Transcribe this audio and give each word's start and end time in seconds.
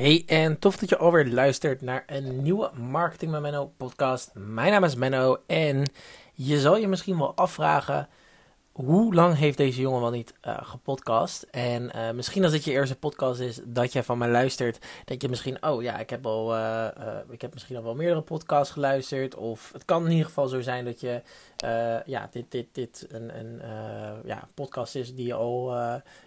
Hey 0.00 0.22
en 0.26 0.58
tof 0.58 0.76
dat 0.76 0.88
je 0.88 0.96
alweer 0.96 1.26
luistert 1.26 1.80
naar 1.80 2.02
een 2.06 2.42
nieuwe 2.42 2.70
Marketing 2.74 3.30
met 3.30 3.40
Menno 3.40 3.72
podcast. 3.76 4.30
Mijn 4.34 4.70
naam 4.70 4.84
is 4.84 4.94
Menno 4.94 5.36
en 5.46 5.90
je 6.32 6.60
zal 6.60 6.76
je 6.76 6.88
misschien 6.88 7.18
wel 7.18 7.36
afvragen 7.36 8.08
hoe 8.84 9.14
lang 9.14 9.36
heeft 9.36 9.56
deze 9.56 9.80
jongen 9.80 10.00
wel 10.00 10.10
niet 10.10 10.34
uh, 10.46 10.58
gepodcast? 10.62 11.42
En 11.50 11.90
uh, 11.94 12.10
misschien 12.10 12.42
als 12.42 12.52
dit 12.52 12.64
je 12.64 12.70
eerste 12.70 12.96
podcast 12.96 13.40
is 13.40 13.60
dat 13.64 13.92
je 13.92 14.02
van 14.02 14.18
mij 14.18 14.28
luistert, 14.28 14.86
denk 15.04 15.22
je 15.22 15.28
misschien, 15.28 15.62
oh 15.62 15.82
ja, 15.82 15.98
ik 15.98 16.10
heb 16.10 16.26
al, 16.26 16.56
uh, 16.56 16.86
ik 17.30 17.40
heb 17.40 17.52
misschien 17.52 17.76
al 17.76 17.82
wel 17.82 17.94
meerdere 17.94 18.20
podcasts 18.20 18.72
geluisterd. 18.72 19.34
Of 19.34 19.70
het 19.72 19.84
kan 19.84 20.04
in 20.04 20.10
ieder 20.10 20.26
geval 20.26 20.48
zo 20.48 20.60
zijn 20.60 20.84
dat 20.84 21.00
je, 21.00 21.22
ja, 22.06 22.28
dit, 22.30 22.44
dit, 22.48 22.66
dit 22.72 23.06
een, 23.10 23.38
een 23.38 23.60
ja, 24.24 24.48
podcast 24.54 24.94
is 24.94 25.14
die 25.14 25.34
al, 25.34 25.74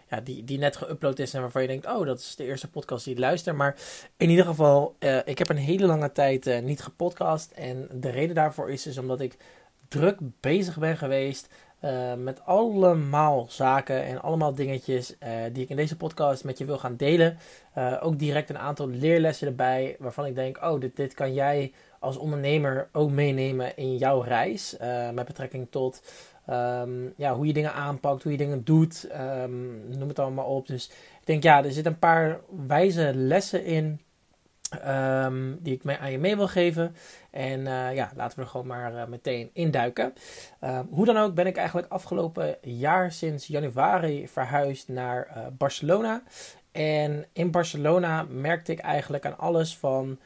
ja, 0.10 0.22
die, 0.24 0.44
die 0.44 0.58
net 0.58 0.78
geüpload 0.78 1.20
is 1.20 1.34
en 1.34 1.42
waarvan 1.42 1.62
je 1.62 1.68
denkt, 1.68 1.86
oh, 1.86 2.06
dat 2.06 2.20
is 2.20 2.36
de 2.36 2.46
eerste 2.46 2.70
podcast 2.70 3.06
die 3.06 3.14
ik 3.14 3.20
luister. 3.20 3.56
Maar 3.56 3.76
in 4.18 4.30
ieder 4.30 4.46
geval, 4.46 4.96
ik 5.26 5.38
heb 5.38 5.50
een 5.50 5.58
hele 5.58 5.86
lange 5.86 6.12
tijd 6.12 6.62
niet 6.64 6.82
gepodcast. 6.82 7.52
En 7.52 7.88
de 7.92 8.10
reden 8.10 8.36
daarvoor 8.36 8.72
is 8.72 8.84
dus 8.84 8.98
omdat 8.98 9.20
ik 9.20 9.38
druk 9.88 10.18
bezig 10.40 10.78
ben 10.78 10.98
geweest 10.98 11.48
uh, 11.84 12.14
met 12.14 12.46
allemaal 12.46 13.46
zaken 13.50 14.04
en 14.04 14.22
allemaal 14.22 14.54
dingetjes 14.54 15.16
uh, 15.24 15.30
die 15.54 15.64
ik 15.64 15.70
in 15.70 15.76
deze 15.76 15.98
podcast 15.98 16.44
met 16.44 16.58
je 16.58 16.66
wil 16.66 16.78
gaan 16.78 16.96
delen. 16.96 17.38
Uh, 17.78 17.98
ook 18.02 18.20
direct 18.20 18.50
een 18.50 18.58
aantal 18.58 18.88
leerlessen 18.88 19.48
erbij 19.48 19.96
waarvan 20.00 20.26
ik 20.26 20.36
denk, 20.36 20.58
oh, 20.62 20.80
dit, 20.80 20.96
dit 20.96 21.14
kan 21.14 21.34
jij 21.34 21.74
als 22.00 22.18
ondernemer 22.18 22.90
ook 22.92 23.12
meenemen 23.12 23.78
in 23.78 23.98
jouw 23.98 24.22
reis. 24.22 24.76
met 25.14 25.26
betrekking 25.26 25.68
tot 25.70 26.02
um, 26.50 27.14
ja, 27.18 27.36
hoe 27.36 27.48
je 27.48 27.54
dingen 27.54 27.74
aanpakt, 27.74 28.24
hoe 28.24 28.32
je 28.32 28.38
dingen 28.38 28.64
doet, 28.64 29.10
um, 29.44 29.98
noem 29.98 30.08
het 30.08 30.20
allemaal 30.20 30.46
op. 30.46 30.68
Dus 30.68 30.90
ik 31.20 31.26
denk, 31.26 31.44
ja, 31.44 31.64
er 31.64 31.72
zitten 31.72 31.92
een 31.92 32.00
paar 32.00 32.40
wijze 32.68 33.12
lessen 33.16 33.66
in 33.66 34.02
Um, 35.26 35.58
die 35.62 35.82
ik 35.82 35.98
aan 36.00 36.12
je 36.12 36.20
mee 36.20 36.36
wil 36.36 36.48
geven. 36.48 36.96
En 37.32 37.60
uh, 37.60 37.96
ja, 37.96 38.12
laten 38.16 38.38
we 38.38 38.44
er 38.44 38.50
gewoon 38.50 38.68
maar 38.68 38.94
uh, 38.94 39.06
meteen 39.06 39.50
induiken. 39.54 40.14
Uh, 40.64 40.80
hoe 40.90 41.06
dan 41.06 41.18
ook 41.18 41.34
ben 41.34 41.48
ik 41.48 41.58
eigenlijk 41.58 41.88
afgelopen 41.92 42.58
jaar 42.62 43.12
sinds 43.12 43.48
januari 43.48 44.28
verhuisd 44.28 44.88
naar 44.88 45.28
uh, 45.28 45.44
Barcelona. 45.58 46.24
En 46.72 47.26
in 47.34 47.52
Barcelona 47.52 48.26
merkte 48.30 48.72
ik 48.72 48.80
eigenlijk 48.80 49.26
aan 49.26 49.38
alles 49.38 49.78
van. 49.78 50.20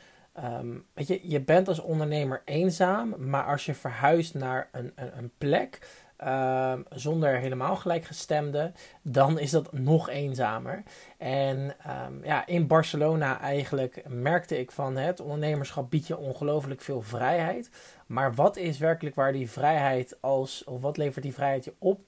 Um, 0.44 0.86
weet 0.94 1.08
je, 1.08 1.20
je 1.24 1.42
bent 1.42 1.68
als 1.68 1.80
ondernemer 1.80 2.42
eenzaam, 2.46 3.16
maar 3.18 3.46
als 3.46 3.66
je 3.66 3.74
verhuist 3.74 4.34
naar 4.34 4.70
een, 4.72 4.92
een, 4.96 5.18
een 5.18 5.32
plek 5.38 5.80
Ehm, 6.18 6.82
zonder 6.90 7.38
helemaal 7.38 7.76
gelijkgestemde, 7.76 8.72
dan 9.02 9.40
is 9.40 9.52
dat 9.52 9.74
nog 9.74 10.10
eenzamer. 10.10 10.84
En 11.18 11.76
ehm, 11.84 12.24
ja, 12.24 12.46
in 12.46 12.68
Barcelona 12.68 13.40
eigenlijk 13.40 14.04
merkte 14.08 14.60
ik 14.60 14.72
van 14.72 14.96
het 14.96 15.20
ondernemerschap 15.20 15.90
biedt 15.90 16.08
je 16.08 16.18
ongelooflijk 16.18 16.82
veel 16.82 17.02
vrijheid. 17.02 17.70
Maar 18.06 18.34
wat 18.34 18.58
is 18.58 18.78
werkelijk 18.78 19.16
waar 19.16 19.32
die 19.32 19.50
vrijheid 19.50 20.18
als, 20.20 20.64
of 20.64 20.82
wat 20.82 20.98
levert 20.98 21.24
die 21.24 21.34
vrijheid 21.34 21.66
je 21.66 21.74
op 21.80 22.00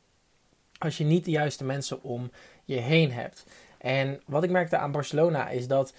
als 0.77 0.97
je 0.97 1.03
niet 1.03 1.25
de 1.25 1.31
juiste 1.31 1.63
mensen 1.63 2.03
om 2.03 2.31
je 2.65 2.77
heen 2.77 3.11
hebt? 3.11 3.45
En 3.77 4.21
wat 4.25 4.43
ik 4.43 4.49
merkte 4.49 4.77
aan 4.77 4.91
Barcelona 4.91 5.49
is 5.49 5.67
dat 5.67 5.93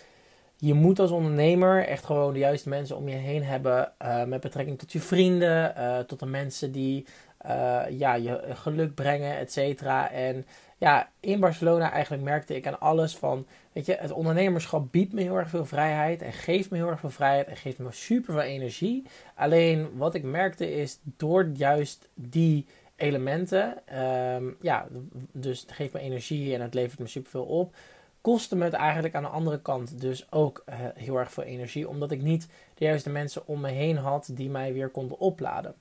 je 0.56 0.74
moet 0.74 0.98
als 0.98 1.10
ondernemer 1.10 1.86
echt 1.86 2.04
gewoon 2.04 2.32
de 2.32 2.38
juiste 2.38 2.68
mensen 2.68 2.96
om 2.96 3.08
je 3.08 3.16
heen 3.16 3.44
hebben. 3.44 3.92
Uh, 4.02 4.24
met 4.24 4.40
betrekking 4.40 4.78
tot 4.78 4.92
je 4.92 5.00
vrienden, 5.00 5.74
uh, 5.78 5.98
tot 5.98 6.18
de 6.18 6.26
mensen 6.26 6.72
die 6.72 7.06
uh, 7.46 7.82
ja, 7.90 8.14
je 8.14 8.40
geluk 8.48 8.94
brengen, 8.94 9.38
et 9.38 9.52
cetera. 9.52 10.10
En 10.10 10.46
ja, 10.78 11.10
in 11.20 11.40
Barcelona 11.40 11.90
eigenlijk 11.90 12.22
merkte 12.22 12.56
ik 12.56 12.66
aan 12.66 12.80
alles 12.80 13.16
van, 13.16 13.46
weet 13.72 13.86
je, 13.86 13.96
het 13.98 14.12
ondernemerschap 14.12 14.92
biedt 14.92 15.12
me 15.12 15.20
heel 15.20 15.36
erg 15.36 15.48
veel 15.48 15.64
vrijheid 15.64 16.22
en 16.22 16.32
geeft 16.32 16.70
me 16.70 16.76
heel 16.76 16.88
erg 16.88 17.00
veel 17.00 17.10
vrijheid 17.10 17.46
en 17.46 17.56
geeft 17.56 17.78
me 17.78 17.92
super 17.92 18.32
veel 18.32 18.42
energie. 18.42 19.06
Alleen 19.34 19.96
wat 19.96 20.14
ik 20.14 20.22
merkte 20.22 20.74
is 20.74 20.98
door 21.02 21.50
juist 21.54 22.08
die 22.14 22.66
elementen, 22.96 23.82
um, 24.34 24.56
ja, 24.60 24.86
dus 25.32 25.60
het 25.60 25.72
geeft 25.72 25.92
me 25.92 26.00
energie 26.00 26.54
en 26.54 26.60
het 26.60 26.74
levert 26.74 26.98
me 26.98 27.06
super 27.06 27.30
veel 27.30 27.44
op, 27.44 27.74
kostte 28.20 28.56
me 28.56 28.64
het 28.64 28.72
eigenlijk 28.72 29.14
aan 29.14 29.22
de 29.22 29.28
andere 29.28 29.60
kant 29.60 30.00
dus 30.00 30.32
ook 30.32 30.64
uh, 30.68 30.74
heel 30.94 31.16
erg 31.16 31.32
veel 31.32 31.44
energie, 31.44 31.88
omdat 31.88 32.10
ik 32.10 32.22
niet 32.22 32.48
de 32.74 32.84
juiste 32.84 33.10
mensen 33.10 33.46
om 33.46 33.60
me 33.60 33.70
heen 33.70 33.96
had 33.96 34.30
die 34.32 34.50
mij 34.50 34.72
weer 34.72 34.88
konden 34.88 35.18
opladen. 35.18 35.74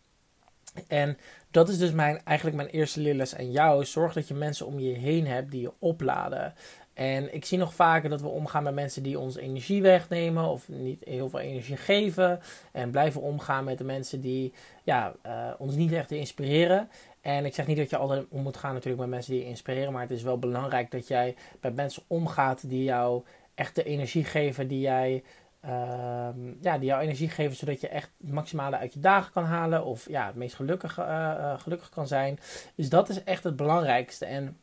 En 0.88 1.18
dat 1.52 1.70
is 1.70 1.78
dus 1.78 1.92
mijn, 1.92 2.22
eigenlijk 2.24 2.58
mijn 2.58 2.70
eerste 2.70 3.00
leerles 3.00 3.36
aan 3.36 3.52
jou. 3.52 3.86
Zorg 3.86 4.14
dat 4.14 4.28
je 4.28 4.34
mensen 4.34 4.66
om 4.66 4.80
je 4.80 4.94
heen 4.94 5.28
hebt 5.28 5.52
die 5.52 5.62
je 5.62 5.72
opladen. 5.80 6.54
En 6.94 7.34
ik 7.34 7.46
zie 7.46 7.58
nog 7.58 7.74
vaker 7.74 8.10
dat 8.10 8.22
we 8.22 8.28
omgaan 8.28 8.64
met 8.64 8.74
mensen 8.74 9.04
die 9.04 9.20
ons 9.20 9.36
energie 9.36 9.82
wegnemen 9.82 10.44
of 10.44 10.68
niet 10.68 11.02
heel 11.06 11.30
veel 11.30 11.40
energie 11.40 11.78
geven. 11.78 12.40
En 12.72 12.92
blijven 12.92 13.22
omgaan 13.22 13.64
met 13.64 13.78
de 13.78 13.84
mensen 13.84 14.22
die 14.22 14.54
ja, 14.84 15.14
uh, 15.26 15.50
ons 15.58 15.76
niet 15.76 15.92
echt 15.92 16.12
inspireren. 16.12 16.90
En 17.22 17.46
ik 17.46 17.54
zeg 17.54 17.68
niet 17.68 17.78
dat 17.78 17.90
je 17.90 17.98
altijd 17.98 18.26
om 18.30 18.42
moet 18.42 18.58
gaan 18.58 18.74
natuurlijk 18.74 19.02
met 19.02 19.10
mensen 19.10 19.32
die 19.34 19.42
je 19.42 19.50
inspireren. 19.50 19.92
Maar 19.92 20.02
het 20.02 20.12
is 20.12 20.24
wel 20.24 20.40
belangrijk 20.40 20.92
dat 20.92 21.08
jij 21.08 21.36
met 21.62 21.76
mensen 21.76 22.04
omgaat 22.08 22.70
die 22.70 22.84
jou 22.84 23.24
echt 23.56 23.76
de 23.76 23.84
energie 23.84 24.24
geven 24.24 24.68
die 24.68 24.80
jij 24.80 25.24
Um, 25.66 26.58
ja, 26.62 26.78
die 26.78 26.88
jou 26.88 27.02
energie 27.02 27.30
geven 27.30 27.56
zodat 27.56 27.82
je 27.82 27.88
echt 27.88 28.12
het 28.22 28.32
maximale 28.32 28.78
uit 28.78 28.94
je 28.94 29.00
dagen 29.00 29.32
kan 29.32 29.44
halen. 29.44 29.86
Of 29.86 30.10
ja, 30.10 30.26
het 30.26 30.36
meest 30.36 30.56
gelukkig, 30.56 30.98
uh, 31.00 31.60
gelukkig 31.60 31.90
kan 31.90 32.08
zijn. 32.08 32.40
Dus 32.76 32.90
dat 32.90 33.10
is 33.10 33.24
echt 33.24 33.44
het 33.44 33.56
belangrijkste. 33.56 34.26
En 34.26 34.58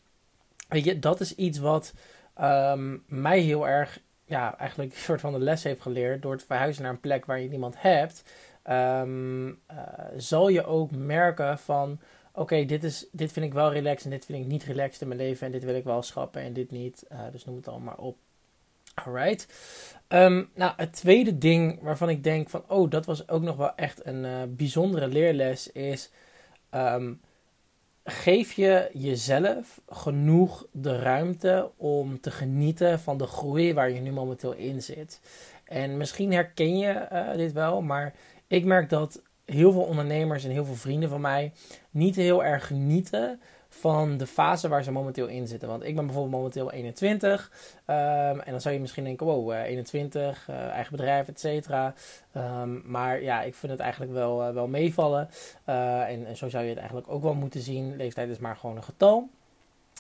weet 0.69 0.85
je, 0.85 0.99
dat 0.99 1.21
is 1.21 1.35
iets 1.35 1.59
wat 1.59 1.95
um, 2.41 3.03
mij 3.07 3.41
heel 3.41 3.69
erg, 3.69 4.01
ja, 4.25 4.59
eigenlijk 4.59 4.93
een 4.93 4.99
soort 4.99 5.21
van 5.21 5.33
de 5.33 5.39
les 5.39 5.63
heeft 5.63 5.81
geleerd. 5.81 6.23
Door 6.23 6.33
het 6.33 6.45
verhuizen 6.45 6.83
naar 6.83 6.93
een 6.93 7.01
plek 7.01 7.27
waar 7.27 7.41
je 7.41 7.49
niemand 7.49 7.75
hebt. 7.79 8.23
Um, 8.71 9.49
uh, 9.49 9.57
zal 10.17 10.49
je 10.49 10.65
ook 10.65 10.91
merken 10.91 11.59
van 11.59 12.01
oké, 12.33 12.65
dit 12.65 12.81
dit, 12.81 13.09
dit 13.13 13.33
vind 13.33 13.47
ik 13.47 13.55
wel 13.55 13.73
relaxed 13.73 14.05
en 14.05 14.11
dit 14.11 14.25
vind 14.25 14.39
ik 14.39 14.47
niet 14.47 14.65
relaxed 14.65 15.01
in 15.01 15.09
mijn 15.09 15.21
leven 15.21 15.47
en 15.47 15.53
dit 15.53 15.65
wil 15.65 15.75
ik 15.75 15.85
wel 15.85 16.03
schrappen 16.03 16.43
en 16.43 16.53
dit 16.53 16.71
niet. 16.71 17.07
Dus 17.33 17.45
noem 17.45 17.57
het 17.57 17.69
allemaal 17.69 17.97
op. 17.99 18.17
Alright. 19.05 19.47
Um, 20.09 20.51
nou, 20.55 20.73
het 20.77 20.93
tweede 20.93 21.39
ding 21.39 21.83
waarvan 21.83 22.09
ik 22.09 22.25
denk 22.25 22.51
van, 22.51 22.65
oh, 22.69 22.91
dat 22.91 23.07
was 23.07 23.29
ook 23.29 23.43
nog 23.43 23.57
wel 23.57 23.75
echt 23.75 24.07
een 24.07 24.25
uh, 24.25 24.43
bijzondere 24.49 25.09
leerles, 25.09 25.73
is 25.73 26.11
um, 26.71 27.21
geef 28.05 28.53
je 28.53 28.91
jezelf 28.93 29.81
genoeg 29.89 30.67
de 30.73 30.99
ruimte 30.99 31.71
om 31.77 32.21
te 32.21 32.31
genieten 32.31 33.01
van 33.01 33.17
de 33.19 33.27
groei 33.27 33.75
waar 33.75 33.91
je 33.91 34.01
nu 34.01 34.13
momenteel 34.13 34.53
in 34.53 34.83
zit. 34.83 35.21
En 35.65 35.97
misschien 35.97 36.33
herken 36.33 36.79
je 36.79 37.09
uh, 37.13 37.33
dit 37.35 37.53
wel, 37.53 37.83
maar 37.83 38.15
ik 38.47 38.65
merk 38.65 38.89
dat 38.89 39.23
heel 39.45 39.73
veel 39.73 39.83
ondernemers 39.83 40.45
en 40.45 40.51
heel 40.51 40.65
veel 40.65 40.75
vrienden 40.75 41.09
van 41.09 41.21
mij 41.21 41.53
niet 41.91 42.17
heel 42.17 42.45
erg 42.45 42.67
genieten 42.67 43.41
van 43.79 44.17
de 44.17 44.27
fase 44.27 44.69
waar 44.69 44.83
ze 44.83 44.93
momenteel 44.93 45.27
in 45.27 45.47
zitten. 45.47 45.69
Want 45.69 45.85
ik 45.85 45.95
ben 45.95 46.05
bijvoorbeeld 46.05 46.35
momenteel 46.35 46.73
21. 46.73 47.51
Um, 47.87 47.95
ehm, 47.97 48.39
en 48.39 48.51
dan 48.51 48.61
zou 48.61 48.75
je 48.75 48.81
misschien 48.81 49.05
denken, 49.05 49.27
wow, 49.27 49.51
21, 49.51 50.47
uh, 50.51 50.57
eh, 50.57 50.69
eigen 50.69 50.97
bedrijf, 50.97 51.29
et 51.29 51.41
cetera. 51.41 51.95
Um, 52.37 52.83
maar 52.85 53.23
ja, 53.23 53.43
ik 53.43 53.55
vind 53.55 53.73
het 53.73 53.81
eigenlijk 53.81 54.13
wel, 54.13 54.49
uh, 54.49 54.55
wel 54.55 54.69
meevallen. 54.69 55.29
En, 55.65 56.27
en, 56.27 56.37
zo 56.37 56.49
zou 56.49 56.63
je 56.63 56.69
het 56.69 56.79
eigenlijk 56.79 57.11
ook 57.11 57.23
wel 57.23 57.35
moeten 57.35 57.61
zien. 57.61 57.97
Leeftijd 57.97 58.29
is 58.29 58.39
maar 58.39 58.57
gewoon 58.57 58.77
een 58.77 58.83
getal. 58.83 59.29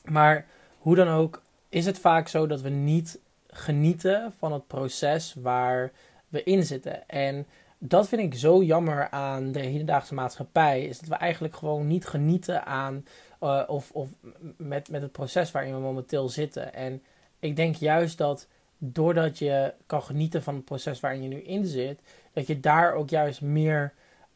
Maar 0.04 0.46
hoe 0.78 0.94
dan 0.94 1.08
ook, 1.08 1.42
is 1.68 1.86
het 1.86 1.98
vaak 1.98 2.28
zo 2.28 2.46
dat 2.46 2.60
we 2.60 2.68
niet 2.68 3.18
genieten 3.46 4.32
van 4.38 4.52
het 4.52 4.66
proces 4.66 5.34
waar 5.38 5.92
we 6.28 6.42
in 6.42 6.64
zitten. 6.64 7.08
En 7.08 7.46
dat 7.78 8.08
vind 8.08 8.22
ik 8.22 8.34
zo 8.34 8.62
jammer 8.62 9.10
aan 9.10 9.52
de 9.52 9.60
hedendaagse 9.60 10.14
maatschappij. 10.14 10.84
Is 10.84 10.98
dat 10.98 11.08
we 11.08 11.14
eigenlijk 11.14 11.56
gewoon 11.56 11.86
niet 11.86 12.06
genieten 12.06 12.64
aan 12.64 13.04
uh, 13.40 13.62
of, 13.66 13.90
of 13.92 14.08
met, 14.56 14.90
met 14.90 15.02
het 15.02 15.12
proces 15.12 15.50
waarin 15.50 15.74
we 15.74 15.80
momenteel 15.80 16.28
zitten. 16.28 16.74
En 16.74 17.02
ik 17.38 17.56
denk 17.56 17.74
juist 17.74 18.18
dat 18.18 18.48
doordat 18.78 19.38
je 19.38 19.74
kan 19.86 20.02
genieten 20.02 20.42
van 20.42 20.54
het 20.54 20.64
proces 20.64 21.00
waarin 21.00 21.22
je 21.22 21.28
nu 21.28 21.40
in 21.40 21.66
zit, 21.66 22.00
dat 22.32 22.46
je 22.46 22.60
daar 22.60 22.92
ook 22.92 23.10
juist 23.10 23.40
meer 23.40 23.92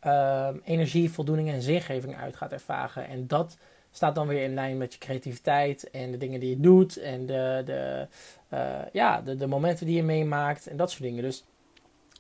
uh, 0.07 0.49
energie, 0.65 1.11
voldoening 1.11 1.49
en 1.49 1.63
zingeving 1.63 2.17
uit 2.17 2.37
gaat 2.37 2.53
ervaren. 2.53 3.09
En 3.09 3.27
dat 3.27 3.57
staat 3.91 4.15
dan 4.15 4.27
weer 4.27 4.43
in 4.43 4.55
lijn 4.55 4.77
met 4.77 4.93
je 4.93 4.99
creativiteit 4.99 5.91
en 5.91 6.11
de 6.11 6.17
dingen 6.17 6.41
die 6.41 6.51
je 6.51 6.61
doet 6.61 6.97
en 6.97 7.27
de, 7.27 7.63
de, 7.65 8.07
uh, 8.53 8.79
ja, 8.93 9.21
de, 9.21 9.37
de 9.37 9.47
momenten 9.47 9.87
die 9.87 9.97
je 9.97 10.03
meemaakt 10.03 10.67
en 10.67 10.77
dat 10.77 10.91
soort 10.91 11.03
dingen. 11.03 11.23
Dus 11.23 11.45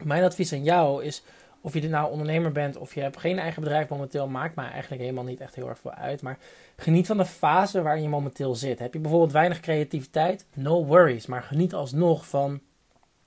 mijn 0.04 0.24
advies 0.24 0.52
aan 0.52 0.62
jou 0.62 1.04
is 1.04 1.22
of 1.60 1.74
je 1.74 1.88
nou 1.88 2.10
ondernemer 2.10 2.52
bent 2.52 2.76
of 2.76 2.94
je 2.94 3.00
hebt 3.00 3.18
geen 3.18 3.38
eigen 3.38 3.62
bedrijf 3.62 3.88
momenteel, 3.88 4.28
maakt 4.28 4.54
mij 4.54 4.70
eigenlijk 4.70 5.02
helemaal 5.02 5.24
niet 5.24 5.40
echt 5.40 5.54
heel 5.54 5.68
erg 5.68 5.78
veel 5.78 5.94
uit. 5.94 6.22
Maar 6.22 6.38
geniet 6.76 7.06
van 7.06 7.16
de 7.16 7.24
fase 7.24 7.82
waarin 7.82 8.02
je 8.02 8.08
momenteel 8.08 8.54
zit. 8.54 8.78
Heb 8.78 8.92
je 8.92 8.98
bijvoorbeeld 8.98 9.32
weinig 9.32 9.60
creativiteit? 9.60 10.46
No 10.54 10.84
worries. 10.84 11.26
Maar 11.26 11.42
geniet 11.42 11.74
alsnog 11.74 12.26
van 12.26 12.60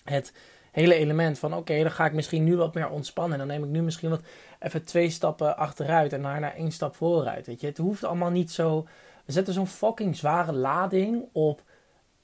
het 0.04 0.34
hele 0.72 0.94
element 0.94 1.40
van 1.40 1.56
oké, 1.56 1.82
dan 1.82 1.92
ga 1.92 2.06
ik 2.06 2.14
misschien 2.14 2.44
nu 2.44 2.56
wat 2.56 2.74
meer 2.74 2.90
ontspannen. 2.90 3.40
En 3.40 3.48
dan 3.48 3.56
neem 3.58 3.68
ik 3.68 3.76
nu 3.76 3.82
misschien 3.82 4.10
wat 4.10 4.22
even 4.60 4.84
twee 4.84 5.10
stappen 5.10 5.58
achteruit 5.58 6.14
en 6.14 6.22
daarna 6.22 6.54
één 6.54 6.72
stap 6.72 6.96
vooruit. 6.96 7.48
Weet 7.48 7.62
je, 7.62 7.68
het 7.68 7.78
hoeft 7.78 8.04
allemaal 8.04 8.32
niet 8.32 8.52
zo. 8.52 8.88
We 9.26 9.32
zetten 9.32 9.54
zo'n 9.54 9.68
fucking 9.68 10.16
zware 10.16 10.54
lading 10.54 11.26
op 11.32 11.64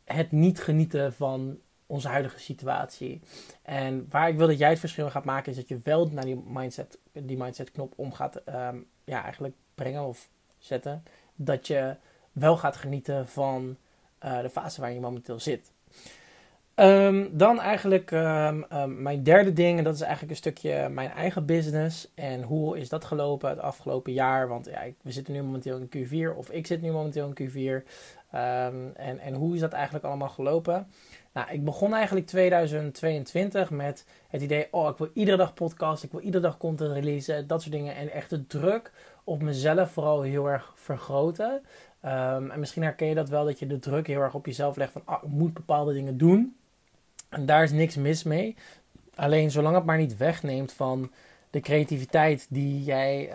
het 0.03 0.31
niet 0.31 0.59
genieten 0.59 1.13
van 1.13 1.57
onze 1.89 2.07
huidige 2.07 2.39
situatie. 2.39 3.21
En 3.61 4.07
waar 4.09 4.29
ik 4.29 4.37
wil 4.37 4.47
dat 4.47 4.57
jij 4.57 4.69
het 4.69 4.79
verschil 4.79 5.09
gaat 5.09 5.23
maken, 5.23 5.51
is 5.51 5.57
dat 5.57 5.67
je 5.67 5.79
wel 5.83 6.07
naar 6.07 6.25
die 6.25 6.43
mindset, 6.47 6.97
die 7.11 7.37
mindset 7.37 7.71
knop 7.71 7.93
om 7.95 8.13
gaat 8.13 8.35
ehm, 8.35 8.77
ja, 9.03 9.23
eigenlijk 9.23 9.55
brengen 9.75 10.03
of 10.03 10.29
zetten. 10.57 11.03
Dat 11.35 11.67
je 11.67 11.95
wel 12.31 12.57
gaat 12.57 12.75
genieten 12.75 13.27
van 13.27 13.77
uh, 14.25 14.41
de 14.41 14.49
fase 14.49 14.81
waar 14.81 14.91
je 14.91 14.99
momenteel 14.99 15.39
zit. 15.39 15.71
Um, 16.75 17.37
dan 17.37 17.59
eigenlijk 17.59 18.11
um, 18.11 18.65
mijn 19.01 19.23
derde 19.23 19.53
ding, 19.53 19.77
en 19.77 19.83
dat 19.83 19.95
is 19.95 20.01
eigenlijk 20.01 20.31
een 20.31 20.37
stukje 20.37 20.89
mijn 20.89 21.09
eigen 21.09 21.45
business. 21.45 22.11
En 22.13 22.41
hoe 22.41 22.79
is 22.79 22.89
dat 22.89 23.05
gelopen 23.05 23.49
het 23.49 23.59
afgelopen 23.59 24.13
jaar? 24.13 24.47
Want 24.47 24.65
ja, 24.65 24.83
we 25.01 25.11
zitten 25.11 25.33
nu 25.33 25.41
momenteel 25.41 25.77
in 25.77 26.07
Q4, 26.07 26.37
of 26.37 26.49
ik 26.49 26.67
zit 26.67 26.81
nu 26.81 26.91
momenteel 26.91 27.31
in 27.33 27.49
Q4. 27.49 27.85
en, 28.29 29.19
en 29.19 29.33
hoe 29.33 29.53
is 29.53 29.59
dat 29.59 29.73
eigenlijk 29.73 30.05
allemaal 30.05 30.29
gelopen? 30.29 30.87
Nou, 31.33 31.51
ik 31.51 31.65
begon 31.65 31.93
eigenlijk 31.93 32.27
2022 32.27 33.69
met 33.69 34.05
het 34.27 34.41
idee: 34.41 34.67
oh, 34.71 34.89
ik 34.89 34.97
wil 34.97 35.09
iedere 35.13 35.37
dag 35.37 35.53
podcast, 35.53 36.03
ik 36.03 36.11
wil 36.11 36.21
iedere 36.21 36.43
dag 36.43 36.57
content 36.57 36.91
releasen, 36.93 37.47
dat 37.47 37.61
soort 37.61 37.73
dingen. 37.73 37.95
En 37.95 38.11
echt 38.11 38.29
de 38.29 38.47
druk 38.47 38.91
op 39.23 39.41
mezelf 39.41 39.91
vooral 39.91 40.21
heel 40.21 40.49
erg 40.49 40.73
vergroten. 40.75 41.61
en 42.01 42.59
misschien 42.59 42.83
herken 42.83 43.07
je 43.07 43.15
dat 43.15 43.29
wel, 43.29 43.45
dat 43.45 43.59
je 43.59 43.67
de 43.67 43.79
druk 43.79 44.07
heel 44.07 44.21
erg 44.21 44.33
op 44.33 44.45
jezelf 44.45 44.75
legt 44.75 44.91
van: 44.91 45.01
oh, 45.05 45.23
ik 45.23 45.29
moet 45.29 45.53
bepaalde 45.53 45.93
dingen 45.93 46.17
doen. 46.17 46.55
En 47.29 47.45
daar 47.45 47.63
is 47.63 47.71
niks 47.71 47.95
mis 47.95 48.23
mee. 48.23 48.55
Alleen 49.15 49.51
zolang 49.51 49.75
het 49.75 49.85
maar 49.85 49.97
niet 49.97 50.17
wegneemt 50.17 50.73
van 50.73 51.11
de 51.49 51.59
creativiteit 51.59 52.47
die 52.49 52.83
jij, 52.83 53.29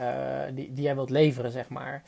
uh, 0.48 0.56
die, 0.56 0.72
die 0.72 0.84
jij 0.84 0.94
wilt 0.94 1.10
leveren, 1.10 1.50
zeg 1.50 1.68
maar. 1.68 2.02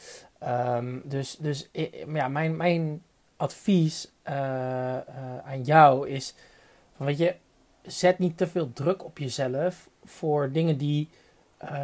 Um, 0.45 1.03
dus 1.05 1.37
dus 1.37 1.71
ja, 2.07 2.29
mijn, 2.29 2.57
mijn 2.57 3.03
advies 3.37 4.13
uh, 4.29 4.35
uh, 4.35 4.99
aan 5.45 5.63
jou 5.63 6.09
is: 6.09 6.35
van, 6.97 7.07
weet 7.07 7.19
je, 7.19 7.35
zet 7.83 8.19
niet 8.19 8.37
te 8.37 8.47
veel 8.47 8.73
druk 8.73 9.05
op 9.05 9.19
jezelf 9.19 9.89
voor 10.05 10.53
dingen 10.53 10.79
die, 10.79 11.09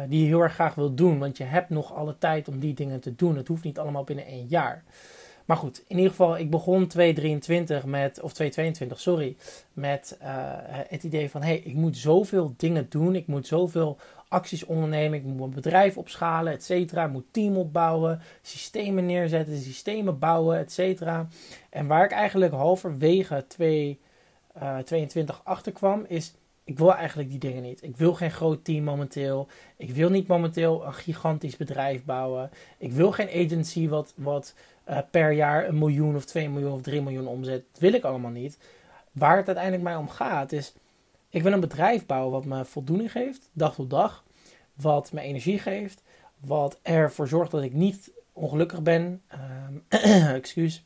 die 0.07 0.21
je 0.21 0.27
heel 0.27 0.41
erg 0.41 0.53
graag 0.53 0.75
wilt 0.75 0.97
doen. 0.97 1.19
Want 1.19 1.37
je 1.37 1.43
hebt 1.43 1.69
nog 1.69 1.93
alle 1.93 2.17
tijd 2.17 2.47
om 2.47 2.59
die 2.59 2.73
dingen 2.73 2.99
te 2.99 3.15
doen. 3.15 3.37
Het 3.37 3.47
hoeft 3.47 3.63
niet 3.63 3.79
allemaal 3.79 4.03
binnen 4.03 4.25
één 4.25 4.45
jaar. 4.47 4.83
Maar 5.45 5.57
goed, 5.57 5.83
in 5.87 5.95
ieder 5.95 6.11
geval, 6.11 6.37
ik 6.37 6.49
begon 6.49 6.87
2023 6.87 7.85
met, 7.85 8.21
of 8.21 8.33
2022, 8.33 8.99
sorry, 8.99 9.35
met 9.73 10.17
het 10.87 11.03
idee 11.03 11.29
van, 11.29 11.41
hé, 11.41 11.47
hey, 11.47 11.59
ik 11.59 11.73
moet 11.73 11.97
zoveel 11.97 12.53
dingen 12.57 12.85
doen, 12.89 13.15
ik 13.15 13.27
moet 13.27 13.47
zoveel 13.47 13.97
acties 14.33 14.65
ondernemen, 14.65 15.19
ik 15.19 15.25
moet 15.25 15.37
mijn 15.37 15.49
bedrijf 15.49 15.97
opschalen, 15.97 16.53
et 16.53 16.63
cetera, 16.63 17.05
ik 17.05 17.11
moet 17.11 17.25
team 17.31 17.57
opbouwen, 17.57 18.21
systemen 18.41 19.05
neerzetten, 19.05 19.57
systemen 19.57 20.19
bouwen, 20.19 20.57
et 20.57 20.71
cetera. 20.71 21.27
En 21.69 21.87
waar 21.87 22.03
ik 22.03 22.11
eigenlijk 22.11 22.53
halverwege 22.53 23.45
2022 23.47 25.35
uh, 25.35 25.41
achter 25.43 25.71
kwam, 25.71 26.05
is, 26.07 26.33
ik 26.63 26.77
wil 26.77 26.93
eigenlijk 26.93 27.29
die 27.29 27.39
dingen 27.39 27.63
niet. 27.63 27.83
Ik 27.83 27.97
wil 27.97 28.13
geen 28.13 28.31
groot 28.31 28.63
team 28.63 28.83
momenteel. 28.83 29.47
Ik 29.77 29.91
wil 29.91 30.09
niet 30.09 30.27
momenteel 30.27 30.85
een 30.85 30.93
gigantisch 30.93 31.57
bedrijf 31.57 32.03
bouwen. 32.03 32.49
Ik 32.77 32.91
wil 32.91 33.11
geen 33.11 33.45
agency 33.45 33.87
wat, 33.87 34.13
wat 34.15 34.53
uh, 34.89 34.97
per 35.11 35.31
jaar 35.31 35.67
een 35.67 35.77
miljoen 35.77 36.15
of 36.15 36.25
2 36.25 36.49
miljoen 36.49 36.71
of 36.71 36.81
3 36.81 37.01
miljoen 37.01 37.27
omzet. 37.27 37.63
Dat 37.71 37.81
wil 37.81 37.93
ik 37.93 38.03
allemaal 38.03 38.31
niet. 38.31 38.57
Waar 39.11 39.37
het 39.37 39.45
uiteindelijk 39.45 39.83
mij 39.83 39.95
om 39.95 40.09
gaat 40.09 40.51
is, 40.51 40.73
ik 41.33 41.43
wil 41.43 41.51
een 41.51 41.59
bedrijf 41.59 42.05
bouwen 42.05 42.31
wat 42.31 42.45
me 42.45 42.65
voldoening 42.65 43.11
geeft, 43.11 43.49
dag 43.53 43.75
tot 43.75 43.89
dag. 43.89 44.23
Wat 44.73 45.11
me 45.11 45.21
energie 45.21 45.59
geeft. 45.59 46.01
Wat 46.39 46.79
ervoor 46.81 47.27
zorgt 47.27 47.51
dat 47.51 47.63
ik 47.63 47.73
niet 47.73 48.11
ongelukkig 48.33 48.81
ben. 48.81 49.21
Uh, 49.93 50.29
excuus. 50.39 50.85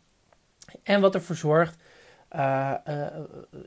En 0.84 1.02
wat 1.02 1.16
ervoor 1.16 1.36
zorgt 1.36 1.76
uh, 2.36 2.74
uh, 2.88 3.06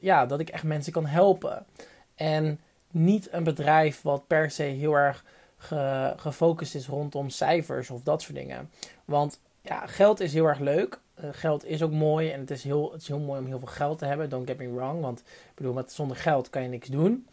ja, 0.01 0.27
dat 0.27 0.41
ik 0.41 0.49
echt 0.49 0.65
mensen 0.65 0.93
kan 0.93 1.07
helpen. 1.07 1.67
En 2.15 2.61
niet 2.91 3.33
een 3.33 3.45
bedrijf 3.45 4.03
wat 4.03 4.27
per 4.27 4.51
se 4.51 4.63
heel 4.63 4.95
erg 4.95 5.25
ge, 5.57 6.13
gefocust 6.17 6.75
is 6.75 6.87
rondom 6.87 7.29
cijfers 7.29 7.91
of 7.91 8.03
dat 8.03 8.23
soort 8.23 8.37
dingen. 8.37 8.71
Want 9.05 9.41
ja, 9.63 9.87
geld 9.87 10.21
is 10.21 10.33
heel 10.33 10.47
erg 10.47 10.59
leuk. 10.59 11.01
Uh, 11.25 11.29
geld 11.33 11.65
is 11.65 11.83
ook 11.83 11.93
mooi 11.93 12.31
en 12.31 12.41
het 12.41 12.51
is, 12.51 12.65
heel, 12.65 12.93
het 12.93 13.01
is 13.01 13.09
heel 13.09 13.19
mooi 13.19 13.41
om 13.41 13.47
heel 13.47 13.59
veel 13.59 13.69
geld 13.69 13.99
te 13.99 14.05
hebben. 14.05 14.29
Don't 14.31 14.47
get 14.49 14.59
me 14.59 14.73
wrong, 14.73 15.01
want 15.01 15.19
ik 15.21 15.55
bedoel, 15.55 15.73
met, 15.73 15.93
zonder 15.93 16.17
geld 16.17 16.51
kan 16.51 16.63
je 16.63 16.69
niks 16.69 16.89
doen. 16.89 17.27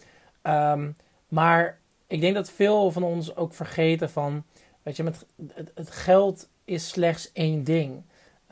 Um, 0.43 0.95
maar 1.27 1.79
ik 2.07 2.21
denk 2.21 2.35
dat 2.35 2.51
veel 2.51 2.91
van 2.91 3.03
ons 3.03 3.35
ook 3.35 3.53
vergeten 3.53 4.09
van, 4.09 4.43
weet 4.83 4.95
je, 4.95 5.03
met, 5.03 5.25
het, 5.53 5.71
het 5.75 5.91
geld 5.91 6.49
is 6.65 6.89
slechts 6.89 7.31
één 7.31 7.63
ding. 7.63 8.01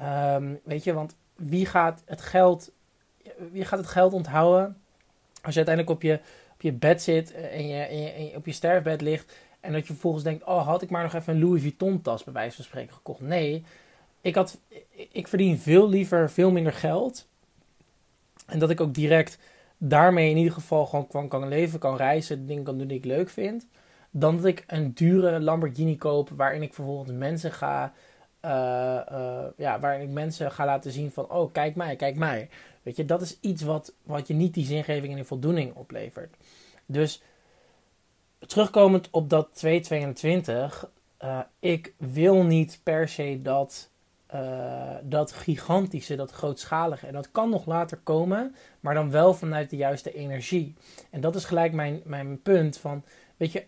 Um, 0.01 0.59
weet 0.63 0.83
je, 0.83 0.93
want 0.93 1.15
wie 1.35 1.65
gaat 1.65 2.01
het 2.05 2.21
geld, 2.21 2.71
wie 3.51 3.65
gaat 3.65 3.79
het 3.79 3.87
geld 3.87 4.13
onthouden 4.13 4.77
als 5.41 5.53
je 5.53 5.65
uiteindelijk 5.65 5.95
op 5.95 6.01
je, 6.01 6.19
op 6.53 6.61
je 6.61 6.71
bed 6.71 7.01
zit 7.01 7.33
en 7.33 7.67
je, 7.67 7.81
en 7.81 8.01
je, 8.01 8.09
en 8.09 8.25
je 8.25 8.35
op 8.35 8.45
je 8.45 8.51
sterfbed 8.51 9.01
ligt 9.01 9.33
en 9.59 9.71
dat 9.71 9.81
je 9.87 9.93
vervolgens 9.93 10.23
denkt, 10.23 10.43
oh, 10.43 10.67
had 10.67 10.81
ik 10.81 10.89
maar 10.89 11.03
nog 11.03 11.13
even 11.13 11.33
een 11.33 11.39
Louis 11.39 11.61
Vuitton 11.61 12.01
tas 12.01 12.23
bij 12.23 12.33
wijze 12.33 12.55
van 12.55 12.65
spreken 12.65 12.93
gekocht. 12.93 13.19
Nee, 13.19 13.63
ik, 14.25 14.35
had, 14.35 14.59
ik 15.11 15.27
verdien 15.27 15.59
veel 15.59 15.89
liever 15.89 16.29
veel 16.29 16.51
minder 16.51 16.73
geld. 16.73 17.27
En 18.45 18.59
dat 18.59 18.69
ik 18.69 18.81
ook 18.81 18.93
direct 18.93 19.37
daarmee 19.77 20.29
in 20.29 20.37
ieder 20.37 20.53
geval 20.53 20.85
gewoon 20.85 21.07
kan, 21.07 21.27
kan 21.27 21.47
leven, 21.47 21.79
kan 21.79 21.95
reizen, 21.95 22.47
dingen 22.47 22.63
kan 22.63 22.77
doen 22.77 22.87
die 22.87 22.97
ik 22.97 23.05
leuk 23.05 23.29
vind. 23.29 23.67
Dan 24.11 24.35
dat 24.35 24.45
ik 24.45 24.63
een 24.67 24.93
dure 24.93 25.39
Lamborghini 25.39 25.95
koop 25.97 26.29
waarin 26.29 26.61
ik 26.61 26.73
vervolgens 26.73 27.11
mensen 27.11 27.51
ga, 27.51 27.93
uh, 28.45 28.51
uh, 29.11 29.45
ja, 29.57 29.79
waarin 29.79 30.01
ik 30.07 30.13
mensen 30.13 30.51
ga 30.51 30.65
laten 30.65 30.91
zien 30.91 31.11
van, 31.11 31.29
oh, 31.29 31.51
kijk 31.51 31.75
mij, 31.75 31.95
kijk 31.95 32.15
mij. 32.15 32.49
Weet 32.83 32.95
je, 32.95 33.05
dat 33.05 33.21
is 33.21 33.37
iets 33.41 33.61
wat, 33.61 33.93
wat 34.03 34.27
je 34.27 34.33
niet 34.33 34.53
die 34.53 34.65
zingeving 34.65 35.09
en 35.09 35.15
die 35.15 35.23
voldoening 35.23 35.75
oplevert. 35.75 36.35
Dus 36.85 37.21
terugkomend 38.39 39.09
op 39.11 39.29
dat 39.29 39.49
222, 39.53 40.89
uh, 41.23 41.29
eh, 41.29 41.45
ik 41.59 41.93
wil 41.97 42.43
niet 42.43 42.79
per 42.83 43.09
se 43.09 43.39
dat, 43.41 43.89
uh, 44.33 44.95
dat 45.03 45.31
gigantische, 45.31 46.15
dat 46.15 46.31
grootschalige. 46.31 47.07
En 47.07 47.13
dat 47.13 47.31
kan 47.31 47.49
nog 47.49 47.65
later 47.65 47.97
komen, 48.03 48.55
maar 48.79 48.93
dan 48.93 49.11
wel 49.11 49.33
vanuit 49.33 49.69
de 49.69 49.75
juiste 49.75 50.13
energie. 50.13 50.75
En 51.09 51.21
dat 51.21 51.35
is 51.35 51.45
gelijk 51.45 51.73
mijn, 51.73 52.01
mijn 52.03 52.41
punt 52.41 52.77
van, 52.77 53.03
weet 53.37 53.51
je, 53.51 53.65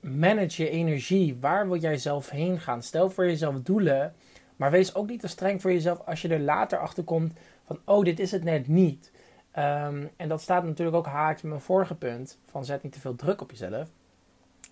manage 0.00 0.62
je 0.62 0.70
energie. 0.70 1.36
Waar 1.40 1.68
wil 1.68 1.80
jij 1.80 1.96
zelf 1.96 2.30
heen 2.30 2.60
gaan? 2.60 2.82
Stel 2.82 3.10
voor 3.10 3.26
jezelf 3.26 3.62
doelen, 3.62 4.14
maar 4.56 4.70
wees 4.70 4.94
ook 4.94 5.08
niet 5.08 5.20
te 5.20 5.28
streng 5.28 5.60
voor 5.60 5.72
jezelf 5.72 6.00
als 6.06 6.22
je 6.22 6.28
er 6.28 6.40
later 6.40 6.78
achter 6.78 7.04
komt 7.04 7.32
van, 7.66 7.78
oh, 7.84 8.04
dit 8.04 8.20
is 8.20 8.30
het 8.30 8.44
net 8.44 8.68
niet. 8.68 9.10
Um, 9.58 10.10
en 10.16 10.28
dat 10.28 10.40
staat 10.40 10.64
natuurlijk 10.64 10.96
ook 10.96 11.06
haaks 11.06 11.42
met 11.42 11.50
mijn 11.50 11.64
vorige 11.64 11.94
punt: 11.94 12.38
van 12.46 12.64
zet 12.64 12.82
niet 12.82 12.92
te 12.92 13.00
veel 13.00 13.14
druk 13.14 13.40
op 13.40 13.50
jezelf. 13.50 13.88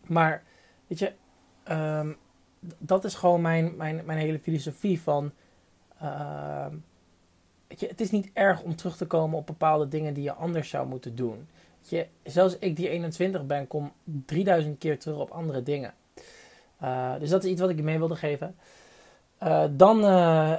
Maar 0.06 0.42
weet 0.86 0.98
je, 0.98 1.12
um, 1.70 2.16
dat 2.78 3.04
is 3.04 3.14
gewoon 3.14 3.40
mijn, 3.40 3.76
mijn, 3.76 4.02
mijn 4.04 4.18
hele 4.18 4.38
filosofie 4.38 5.00
van. 5.00 5.32
Weet 7.66 7.80
je, 7.80 7.86
het 7.86 8.00
is 8.00 8.10
niet 8.10 8.30
erg 8.32 8.62
om 8.62 8.76
terug 8.76 8.96
te 8.96 9.06
komen 9.06 9.38
op 9.38 9.46
bepaalde 9.46 9.88
dingen 9.88 10.14
die 10.14 10.22
je 10.22 10.32
anders 10.32 10.68
zou 10.68 10.86
moeten 10.86 11.16
doen. 11.16 11.48
Je, 11.80 12.06
zelfs 12.22 12.58
ik 12.58 12.76
die 12.76 12.88
21 12.88 13.46
ben, 13.46 13.66
kom 13.66 13.92
3000 14.04 14.78
keer 14.78 14.98
terug 14.98 15.18
op 15.18 15.30
andere 15.30 15.62
dingen. 15.62 15.94
Uh, 16.82 17.18
dus 17.18 17.30
dat 17.30 17.44
is 17.44 17.50
iets 17.50 17.60
wat 17.60 17.70
ik 17.70 17.76
je 17.76 17.82
mee 17.82 17.98
wilde 17.98 18.16
geven. 18.16 18.56
Uh, 19.42 19.64
dan 19.70 20.02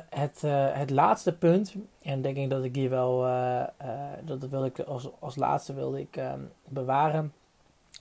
het, 0.10 0.42
het 0.74 0.90
laatste 0.90 1.34
punt. 1.34 1.76
En 2.02 2.22
denk 2.22 2.38
ik 2.38 2.50
dat 2.50 2.64
ik 2.64 2.76
hier 2.76 2.90
wel. 2.90 3.22
dat 4.24 4.50
wil 4.50 4.66
ik 4.66 4.80
als, 4.80 5.10
als 5.20 5.36
laatste 5.36 5.74
wilde 5.74 6.00
ik 6.00 6.16
um, 6.16 6.52
bewaren. 6.68 7.34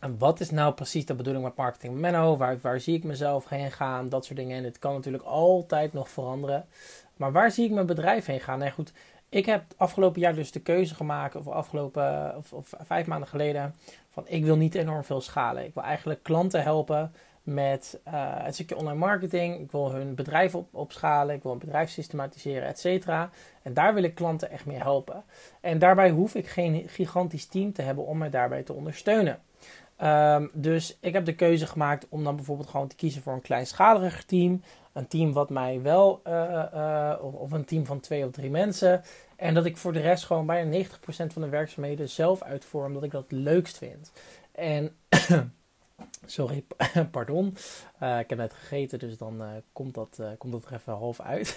En 0.00 0.18
wat 0.18 0.40
is 0.40 0.50
nou 0.50 0.74
precies 0.74 1.06
de 1.06 1.14
bedoeling 1.14 1.44
met 1.44 1.56
marketing 1.56 1.94
Menno? 1.94 2.36
Waar, 2.36 2.58
waar 2.60 2.80
zie 2.80 2.96
ik 2.96 3.04
mezelf 3.04 3.48
heen 3.48 3.70
gaan? 3.70 4.08
Dat 4.08 4.24
soort 4.24 4.38
dingen. 4.38 4.56
En 4.56 4.64
het 4.64 4.78
kan 4.78 4.94
natuurlijk 4.94 5.24
altijd 5.24 5.92
nog 5.92 6.08
veranderen. 6.08 6.66
Maar 7.16 7.32
waar 7.32 7.50
zie 7.50 7.64
ik 7.64 7.70
mijn 7.70 7.86
bedrijf 7.86 8.26
heen 8.26 8.40
gaan? 8.40 8.58
Nee, 8.58 8.70
goed. 8.70 8.92
Ik 9.28 9.46
heb 9.46 9.64
afgelopen 9.76 10.20
jaar 10.20 10.34
dus 10.34 10.52
de 10.52 10.60
keuze 10.60 10.94
gemaakt, 10.94 11.36
of 11.36 11.48
afgelopen 11.48 12.36
of, 12.36 12.52
of 12.52 12.72
vijf 12.80 13.06
maanden 13.06 13.28
geleden, 13.28 13.74
van 14.08 14.24
ik 14.26 14.44
wil 14.44 14.56
niet 14.56 14.74
enorm 14.74 15.04
veel 15.04 15.20
schalen. 15.20 15.64
Ik 15.64 15.74
wil 15.74 15.82
eigenlijk 15.82 16.22
klanten 16.22 16.62
helpen 16.62 17.12
met 17.54 18.00
uh, 18.08 18.12
het 18.14 18.54
stukje 18.54 18.76
online 18.76 18.98
marketing. 18.98 19.60
Ik 19.60 19.70
wil 19.70 19.92
hun 19.92 20.14
bedrijf 20.14 20.54
op, 20.54 20.74
opschalen. 20.74 21.34
Ik 21.34 21.42
wil 21.42 21.52
een 21.52 21.58
bedrijf 21.58 21.90
systematiseren, 21.90 22.68
et 22.68 22.78
cetera. 22.78 23.30
En 23.62 23.74
daar 23.74 23.94
wil 23.94 24.02
ik 24.02 24.14
klanten 24.14 24.50
echt 24.50 24.66
mee 24.66 24.76
helpen. 24.76 25.24
En 25.60 25.78
daarbij 25.78 26.10
hoef 26.10 26.34
ik 26.34 26.46
geen 26.46 26.88
gigantisch 26.88 27.46
team 27.46 27.72
te 27.72 27.82
hebben 27.82 28.06
om 28.06 28.18
mij 28.18 28.30
daarbij 28.30 28.62
te 28.62 28.72
ondersteunen. 28.72 29.38
Um, 30.02 30.50
dus 30.52 30.98
ik 31.00 31.12
heb 31.12 31.24
de 31.24 31.34
keuze 31.34 31.66
gemaakt 31.66 32.06
om 32.08 32.24
dan 32.24 32.36
bijvoorbeeld 32.36 32.68
gewoon 32.68 32.88
te 32.88 32.96
kiezen 32.96 33.22
voor 33.22 33.32
een 33.32 33.40
kleinschaliger 33.40 34.26
team. 34.26 34.62
Een 34.92 35.08
team 35.08 35.32
wat 35.32 35.50
mij 35.50 35.82
wel, 35.82 36.20
uh, 36.26 36.64
uh, 36.74 37.14
of, 37.20 37.52
een 37.52 37.64
team 37.64 37.86
van 37.86 38.00
twee 38.00 38.24
of 38.24 38.30
drie 38.30 38.50
mensen. 38.50 39.02
En 39.36 39.54
dat 39.54 39.64
ik 39.64 39.76
voor 39.76 39.92
de 39.92 40.00
rest 40.00 40.24
gewoon 40.24 40.46
bijna 40.46 40.84
90% 40.84 40.86
van 41.08 41.42
de 41.42 41.48
werkzaamheden 41.48 42.08
zelf 42.08 42.42
uitvoer, 42.42 42.84
omdat 42.84 43.02
ik 43.02 43.10
dat 43.10 43.32
leukst 43.32 43.78
vind. 43.78 44.12
En 44.52 44.96
Sorry, 46.26 46.64
pardon. 47.10 47.56
Uh, 48.02 48.18
ik 48.18 48.28
heb 48.28 48.38
net 48.38 48.52
gegeten, 48.52 48.98
dus 48.98 49.18
dan 49.18 49.42
uh, 49.42 49.48
komt, 49.72 49.94
dat, 49.94 50.18
uh, 50.20 50.28
komt 50.38 50.52
dat 50.52 50.64
er 50.64 50.72
even 50.72 50.92
half 50.92 51.20
uit. 51.20 51.56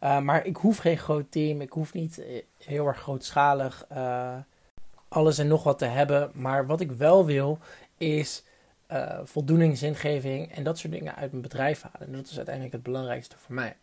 maar 0.26 0.46
ik 0.46 0.56
hoef 0.56 0.78
geen 0.78 0.98
groot 0.98 1.30
team. 1.30 1.60
Ik 1.60 1.72
hoef 1.72 1.92
niet 1.92 2.22
heel 2.58 2.86
erg 2.86 2.98
grootschalig 2.98 3.86
alles 5.08 5.38
en 5.38 5.46
nog 5.46 5.62
wat 5.62 5.78
te 5.78 5.84
hebben. 5.84 6.30
Maar 6.34 6.66
wat 6.66 6.80
ik 6.80 6.90
wel 6.92 7.24
wil, 7.24 7.58
is 7.96 8.42
voldoening, 9.24 9.78
zingeving 9.78 10.52
en 10.52 10.62
dat 10.62 10.78
soort 10.78 10.92
dingen 10.92 11.14
uit 11.14 11.30
mijn 11.30 11.42
bedrijf 11.42 11.82
halen. 11.82 12.08
En 12.08 12.12
dat 12.12 12.26
is 12.26 12.36
uiteindelijk 12.36 12.74
het 12.74 12.82
belangrijkste 12.82 13.36
voor 13.38 13.54
mij. 13.54 13.76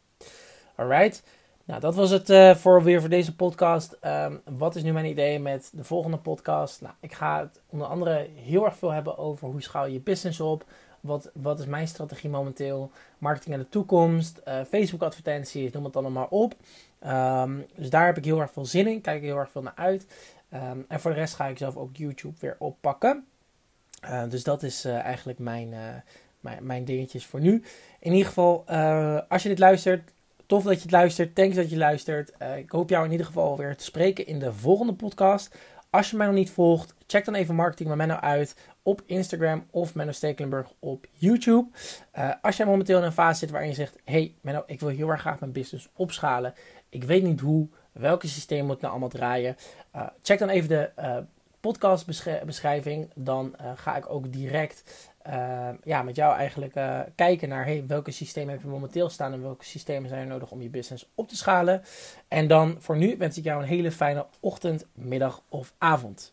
Alright. 0.75 1.24
Nou, 1.65 1.79
dat 1.79 1.96
was 1.96 2.10
het 2.10 2.29
uh, 2.29 2.55
voor 2.55 2.84
weer 2.84 3.00
voor 3.00 3.10
deze 3.10 3.36
podcast. 3.36 3.98
Um, 4.05 4.41
wat 4.58 4.75
is 4.75 4.84
nu 4.84 4.93
mijn 4.93 5.05
idee 5.05 5.39
met 5.39 5.70
de 5.74 5.84
volgende 5.84 6.17
podcast? 6.17 6.82
Nou, 6.82 6.93
ik 7.00 7.13
ga 7.13 7.39
het 7.39 7.62
onder 7.70 7.88
andere 7.88 8.27
heel 8.36 8.65
erg 8.65 8.77
veel 8.77 8.91
hebben 8.91 9.17
over 9.17 9.48
hoe 9.48 9.62
schaal 9.62 9.86
je 9.86 9.93
je 9.93 10.00
business 10.00 10.39
op. 10.39 10.65
Wat, 11.00 11.29
wat 11.34 11.60
is 11.60 11.65
mijn 11.65 11.88
strategie 11.88 12.29
momenteel? 12.29 12.91
Marketing 13.17 13.53
in 13.53 13.60
de 13.60 13.70
toekomst, 13.70 14.41
uh, 14.48 14.62
Facebook 14.70 15.01
advertenties, 15.01 15.72
noem 15.72 15.84
het 15.84 15.96
allemaal 15.96 16.27
op. 16.29 16.55
Um, 17.08 17.65
dus 17.75 17.89
daar 17.89 18.05
heb 18.05 18.17
ik 18.17 18.25
heel 18.25 18.39
erg 18.41 18.51
veel 18.51 18.65
zin 18.65 18.88
in. 18.88 19.01
Kijk 19.01 19.17
ik 19.17 19.24
heel 19.24 19.38
erg 19.38 19.51
veel 19.51 19.62
naar 19.62 19.74
uit. 19.75 20.08
Um, 20.53 20.86
en 20.88 21.00
voor 21.00 21.12
de 21.12 21.17
rest 21.17 21.36
ga 21.36 21.46
ik 21.46 21.58
zelf 21.58 21.77
ook 21.77 21.98
YouTube 21.98 22.36
weer 22.39 22.55
oppakken. 22.60 23.25
Uh, 24.03 24.24
dus 24.29 24.43
dat 24.43 24.63
is 24.63 24.86
eigenlijk 24.86 25.39
mijn, 25.39 25.74
mijn, 26.39 26.65
mijn 26.65 26.86
dingetjes 26.86 27.25
voor 27.25 27.39
nu. 27.39 27.63
In 28.00 28.12
ieder 28.12 28.27
geval, 28.27 28.65
als 29.29 29.43
je 29.43 29.50
dit 29.50 29.60
luistert, 29.60 30.12
Tof 30.45 30.63
dat 30.63 30.75
je 30.75 30.81
het 30.81 30.91
luistert. 30.91 31.35
Thanks 31.35 31.55
dat 31.55 31.69
je 31.69 31.77
luistert. 31.77 32.31
Uh, 32.41 32.57
ik 32.57 32.71
hoop 32.71 32.89
jou 32.89 33.05
in 33.05 33.12
ieder 33.12 33.25
geval 33.25 33.57
weer 33.57 33.75
te 33.75 33.83
spreken 33.83 34.27
in 34.27 34.39
de 34.39 34.53
volgende 34.53 34.93
podcast. 34.93 35.55
Als 35.89 36.09
je 36.09 36.17
mij 36.17 36.25
nog 36.25 36.35
niet 36.35 36.51
volgt, 36.51 36.95
check 37.07 37.25
dan 37.25 37.33
even 37.33 37.55
Marketing 37.55 37.89
met 37.89 37.97
Menno 37.97 38.15
uit 38.15 38.55
op 38.83 39.01
Instagram 39.05 39.65
of 39.69 39.95
Menno 39.95 40.12
Stekelenburg 40.12 40.71
op 40.79 41.05
YouTube. 41.12 41.67
Uh, 42.17 42.31
als 42.41 42.57
jij 42.57 42.65
momenteel 42.65 42.97
in 42.97 43.03
een 43.03 43.12
fase 43.12 43.39
zit 43.39 43.50
waarin 43.50 43.69
je 43.69 43.75
zegt: 43.75 43.95
Hey 44.03 44.35
Menno, 44.41 44.63
ik 44.65 44.79
wil 44.79 44.89
heel 44.89 45.09
erg 45.09 45.21
graag 45.21 45.39
mijn 45.39 45.51
business 45.51 45.89
opschalen. 45.95 46.53
Ik 46.89 47.03
weet 47.03 47.23
niet 47.23 47.39
hoe. 47.39 47.67
Welke 47.91 48.27
systeem 48.27 48.65
moet 48.65 48.75
ik 48.75 48.81
nou 48.81 48.91
allemaal 48.91 49.09
draaien? 49.09 49.55
Uh, 49.95 50.07
check 50.21 50.39
dan 50.39 50.50
even 50.50 50.69
de 50.69 51.25
podcastbeschrijving. 51.59 53.12
Dan 53.15 53.55
ga 53.75 53.95
ik 53.95 54.09
ook 54.09 54.31
direct 54.31 55.12
uh, 55.27 55.70
ja, 55.84 56.01
met 56.01 56.15
jou 56.15 56.36
eigenlijk 56.36 56.75
uh, 56.75 57.00
kijken 57.15 57.50
naar 57.50 57.65
hey, 57.65 57.84
welke 57.88 58.12
systemen 58.12 58.53
heb 58.53 58.62
je 58.62 58.68
momenteel 58.68 59.10
staan 59.10 59.34
en 59.34 59.42
welke 59.42 59.65
systemen 59.65 60.10
zijn 60.10 60.22
er 60.22 60.27
nodig 60.27 60.51
om 60.51 60.62
je 60.62 60.70
business 60.70 61.12
op 61.15 61.27
te 61.27 61.36
schalen. 61.36 61.82
En 62.27 62.48
dan 62.48 62.75
voor 62.80 62.98
nu 62.98 63.18
wens 63.18 63.38
ik 63.38 63.44
jou 63.44 63.62
een 63.62 63.68
hele 63.68 63.92
fijne 63.92 64.25
ochtend, 64.39 64.86
middag 64.94 65.44
of 65.50 65.74
avond. 65.77 66.33